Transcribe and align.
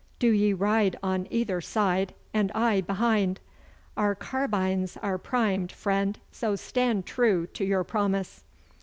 Do 0.17 0.31
ye 0.31 0.51
ride 0.51 0.97
on 1.03 1.27
either 1.29 1.61
side, 1.61 2.15
and 2.33 2.51
I 2.53 2.81
behind! 2.81 3.39
Our 3.95 4.15
carbines 4.15 4.97
are 5.03 5.19
primed, 5.19 5.71
friend, 5.71 6.17
so 6.31 6.55
stand 6.55 7.05
true 7.05 7.45
to 7.53 7.63
your 7.63 7.83
promise! 7.83 8.43